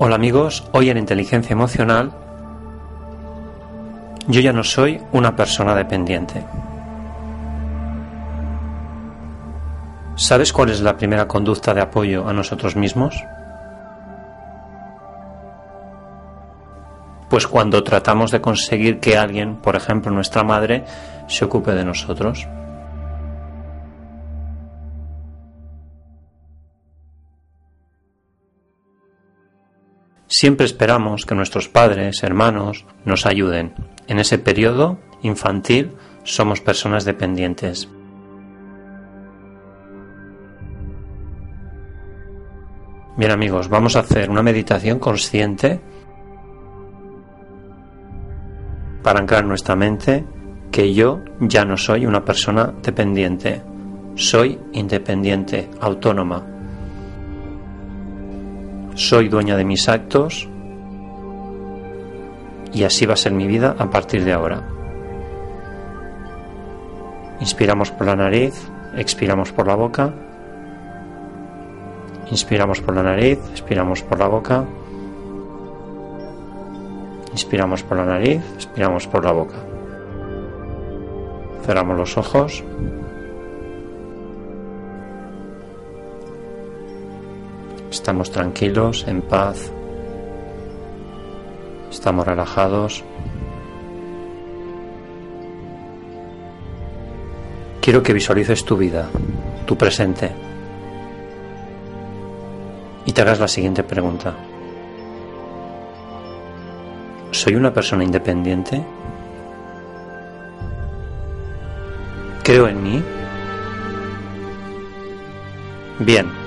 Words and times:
Hola 0.00 0.14
amigos, 0.14 0.62
hoy 0.70 0.90
en 0.90 0.96
Inteligencia 0.96 1.54
Emocional 1.54 2.12
yo 4.28 4.40
ya 4.40 4.52
no 4.52 4.62
soy 4.62 5.02
una 5.10 5.34
persona 5.34 5.74
dependiente. 5.74 6.44
¿Sabes 10.14 10.52
cuál 10.52 10.70
es 10.70 10.82
la 10.82 10.96
primera 10.96 11.26
conducta 11.26 11.74
de 11.74 11.80
apoyo 11.80 12.28
a 12.28 12.32
nosotros 12.32 12.76
mismos? 12.76 13.20
Pues 17.28 17.48
cuando 17.48 17.82
tratamos 17.82 18.30
de 18.30 18.40
conseguir 18.40 19.00
que 19.00 19.18
alguien, 19.18 19.56
por 19.56 19.74
ejemplo 19.74 20.12
nuestra 20.12 20.44
madre, 20.44 20.84
se 21.26 21.44
ocupe 21.44 21.72
de 21.72 21.84
nosotros. 21.84 22.46
Siempre 30.30 30.66
esperamos 30.66 31.24
que 31.24 31.34
nuestros 31.34 31.68
padres, 31.70 32.22
hermanos, 32.22 32.84
nos 33.06 33.24
ayuden. 33.24 33.72
En 34.08 34.18
ese 34.18 34.38
periodo 34.38 34.98
infantil 35.22 35.92
somos 36.22 36.60
personas 36.60 37.06
dependientes. 37.06 37.88
Bien 43.16 43.30
amigos, 43.32 43.70
vamos 43.70 43.96
a 43.96 44.00
hacer 44.00 44.28
una 44.28 44.42
meditación 44.42 44.98
consciente 44.98 45.80
para 49.02 49.20
anclar 49.20 49.46
nuestra 49.46 49.74
mente 49.76 50.26
que 50.70 50.92
yo 50.92 51.22
ya 51.40 51.64
no 51.64 51.78
soy 51.78 52.04
una 52.04 52.24
persona 52.24 52.74
dependiente, 52.82 53.62
soy 54.14 54.60
independiente, 54.72 55.70
autónoma, 55.80 56.57
soy 58.98 59.28
dueña 59.28 59.56
de 59.56 59.64
mis 59.64 59.88
actos 59.88 60.48
y 62.72 62.82
así 62.82 63.06
va 63.06 63.14
a 63.14 63.16
ser 63.16 63.32
mi 63.32 63.46
vida 63.46 63.76
a 63.78 63.88
partir 63.88 64.24
de 64.24 64.32
ahora. 64.32 64.64
Inspiramos 67.38 67.92
por 67.92 68.08
la 68.08 68.16
nariz, 68.16 68.54
expiramos 68.96 69.52
por 69.52 69.68
la 69.68 69.76
boca. 69.76 70.12
Inspiramos 72.32 72.80
por 72.80 72.96
la 72.96 73.04
nariz, 73.04 73.38
expiramos 73.52 74.02
por 74.02 74.18
la 74.18 74.26
boca. 74.26 74.64
Inspiramos 77.30 77.84
por 77.84 77.98
la 77.98 78.04
nariz, 78.04 78.42
expiramos 78.56 79.06
por 79.06 79.24
la 79.24 79.30
boca. 79.30 79.56
Cerramos 81.64 81.96
los 81.96 82.18
ojos. 82.18 82.64
Estamos 88.08 88.30
tranquilos, 88.30 89.04
en 89.06 89.20
paz. 89.20 89.70
Estamos 91.90 92.26
relajados. 92.26 93.04
Quiero 97.82 98.02
que 98.02 98.14
visualices 98.14 98.64
tu 98.64 98.78
vida, 98.78 99.10
tu 99.66 99.76
presente. 99.76 100.30
Y 103.04 103.12
te 103.12 103.20
hagas 103.20 103.40
la 103.40 103.46
siguiente 103.46 103.82
pregunta. 103.82 104.34
¿Soy 107.30 107.56
una 107.56 107.74
persona 107.74 108.04
independiente? 108.04 108.82
¿Creo 112.42 112.68
en 112.68 112.82
mí? 112.82 113.02
Bien, 115.98 116.37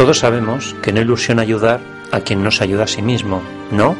todos 0.00 0.20
sabemos 0.20 0.74
que 0.80 0.94
no 0.94 1.02
ilusiona 1.02 1.42
ayudar 1.42 1.78
a 2.10 2.20
quien 2.20 2.42
no 2.42 2.50
se 2.50 2.64
ayuda 2.64 2.84
a 2.84 2.86
sí 2.86 3.02
mismo, 3.02 3.42
¿no? 3.70 3.94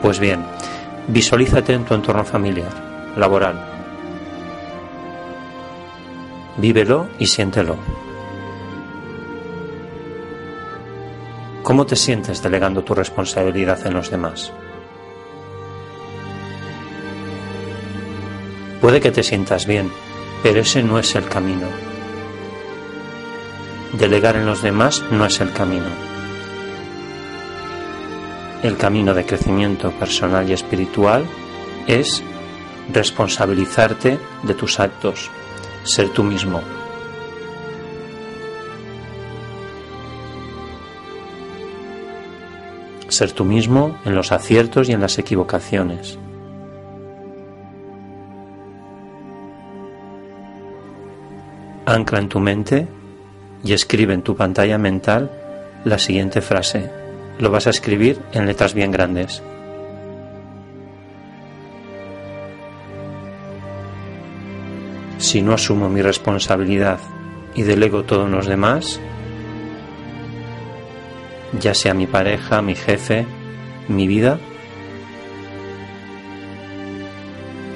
Pues 0.00 0.20
bien, 0.20 0.44
visualízate 1.08 1.72
en 1.72 1.84
tu 1.84 1.94
entorno 1.94 2.24
familiar, 2.24 2.70
laboral. 3.16 3.60
Vívelo 6.58 7.08
y 7.18 7.26
siéntelo. 7.26 7.74
¿Cómo 11.64 11.84
te 11.84 11.96
sientes 11.96 12.40
delegando 12.44 12.84
tu 12.84 12.94
responsabilidad 12.94 13.84
en 13.88 13.94
los 13.94 14.08
demás? 14.08 14.52
Puede 18.80 19.00
que 19.00 19.10
te 19.10 19.24
sientas 19.24 19.66
bien, 19.66 19.90
pero 20.44 20.60
ese 20.60 20.84
no 20.84 21.00
es 21.00 21.12
el 21.16 21.24
camino. 21.24 21.95
Delegar 23.98 24.36
en 24.36 24.44
los 24.44 24.60
demás 24.60 25.02
no 25.10 25.24
es 25.24 25.40
el 25.40 25.52
camino. 25.54 25.86
El 28.62 28.76
camino 28.76 29.14
de 29.14 29.24
crecimiento 29.24 29.90
personal 29.92 30.46
y 30.50 30.52
espiritual 30.52 31.24
es 31.86 32.22
responsabilizarte 32.92 34.18
de 34.42 34.54
tus 34.54 34.80
actos, 34.80 35.30
ser 35.84 36.10
tú 36.10 36.24
mismo. 36.24 36.60
Ser 43.08 43.32
tú 43.32 43.46
mismo 43.46 43.96
en 44.04 44.14
los 44.14 44.30
aciertos 44.30 44.90
y 44.90 44.92
en 44.92 45.00
las 45.00 45.18
equivocaciones. 45.18 46.18
Ancla 51.86 52.18
en 52.18 52.28
tu 52.28 52.40
mente 52.40 52.95
y 53.64 53.72
escribe 53.72 54.14
en 54.14 54.22
tu 54.22 54.36
pantalla 54.36 54.78
mental 54.78 55.30
la 55.84 55.98
siguiente 55.98 56.40
frase. 56.40 56.90
Lo 57.38 57.50
vas 57.50 57.66
a 57.66 57.70
escribir 57.70 58.18
en 58.32 58.46
letras 58.46 58.74
bien 58.74 58.90
grandes. 58.90 59.42
Si 65.18 65.42
no 65.42 65.52
asumo 65.52 65.88
mi 65.88 66.02
responsabilidad 66.02 66.98
y 67.54 67.62
delego 67.62 68.04
todo 68.04 68.26
en 68.26 68.32
los 68.32 68.46
demás, 68.46 69.00
ya 71.60 71.74
sea 71.74 71.94
mi 71.94 72.06
pareja, 72.06 72.62
mi 72.62 72.74
jefe, 72.74 73.26
mi 73.88 74.06
vida, 74.06 74.38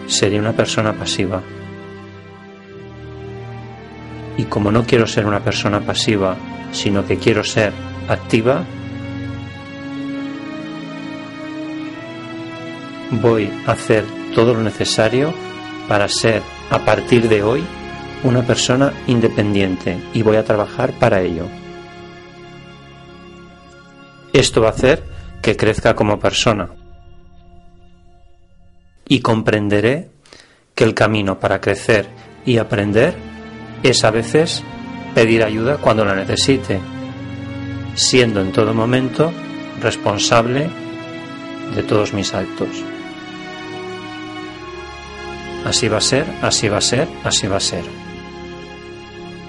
seré 0.07 0.39
una 0.39 0.53
persona 0.53 0.93
pasiva. 0.93 1.43
Y 4.41 4.45
como 4.45 4.73
no 4.73 4.85
quiero 4.85 5.07
ser 5.07 5.27
una 5.27 5.45
persona 5.45 5.81
pasiva, 5.81 6.35
sino 6.73 7.05
que 7.05 7.19
quiero 7.19 7.45
ser 7.45 7.75
activa, 8.09 8.65
voy 13.11 13.51
a 13.67 13.73
hacer 13.73 14.07
todo 14.35 14.55
lo 14.55 14.63
necesario 14.63 15.35
para 15.89 16.09
ser 16.09 16.41
a 16.71 16.79
partir 16.79 17.29
de 17.29 17.43
hoy 17.43 17.63
una 18.25 18.41
persona 18.41 18.95
independiente 19.09 19.99
y 20.15 20.23
voy 20.23 20.37
a 20.37 20.45
trabajar 20.45 20.99
para 20.99 21.21
ello. 21.21 21.47
Esto 24.33 24.63
va 24.63 24.69
a 24.69 24.73
hacer 24.73 25.05
que 25.43 25.55
crezca 25.55 25.95
como 25.95 26.19
persona 26.19 26.71
y 29.07 29.21
comprenderé 29.21 30.09
que 30.75 30.85
el 30.85 30.95
camino 30.95 31.39
para 31.39 31.61
crecer 31.61 32.09
y 32.47 32.57
aprender 32.57 33.30
es 33.83 34.05
a 34.05 34.11
veces 34.11 34.63
pedir 35.15 35.43
ayuda 35.43 35.79
cuando 35.79 36.05
la 36.05 36.15
necesite, 36.15 36.81
siendo 37.95 38.41
en 38.41 38.53
todo 38.53 38.75
momento 38.75 39.33
responsable 39.81 40.69
de 41.75 41.83
todos 41.83 42.13
mis 42.13 42.35
actos. 42.35 42.69
Así 45.65 45.89
va 45.89 45.99
a 45.99 46.03
ser, 46.03 46.27
así 46.43 46.69
va 46.69 46.79
a 46.79 46.83
ser, 46.83 47.09
así 47.25 47.47
va 47.47 47.57
a 47.57 47.61
ser. 47.61 47.85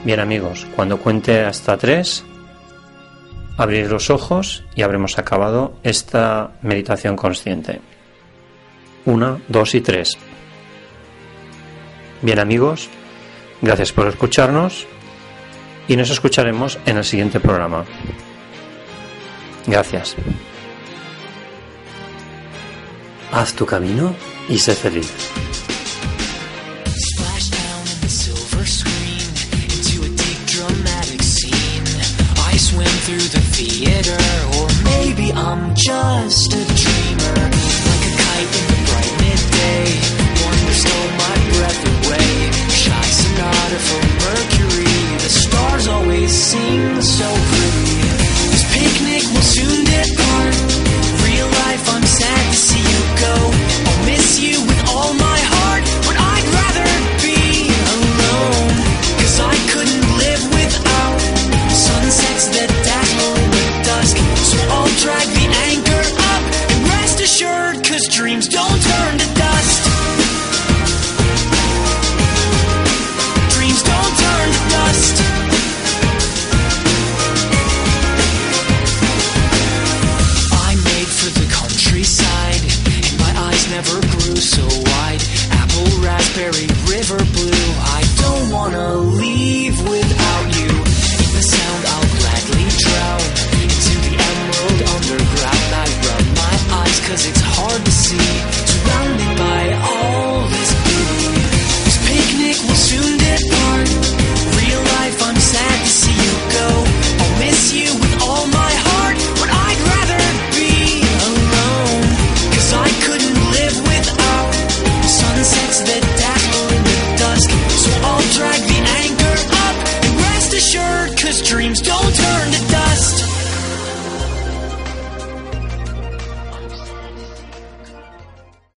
Bien 0.04 0.20
amigos, 0.20 0.68
cuando 0.76 0.98
cuente 0.98 1.42
hasta 1.42 1.78
tres, 1.78 2.26
abrir 3.58 3.92
los 3.92 4.10
ojos 4.10 4.64
y 4.76 4.82
habremos 4.82 5.18
acabado 5.18 5.74
esta 5.84 6.52
meditación 6.62 7.16
consciente. 7.16 7.80
Una, 9.06 9.40
dos 9.48 9.76
y 9.76 9.82
tres. 9.82 10.18
Bien 12.22 12.40
amigos, 12.40 12.90
gracias 13.62 13.92
por 13.92 14.08
escucharnos 14.08 14.88
y 15.88 15.96
nos 15.96 16.10
escucharemos 16.10 16.80
en 16.86 16.98
el 16.98 17.04
siguiente 17.04 17.40
programa. 17.40 17.86
Gracias. 19.68 20.16
Haz 23.32 23.54
tu 23.54 23.66
camino 23.66 24.14
y 24.50 24.58
sé 24.58 24.76
feliz. 24.76 25.12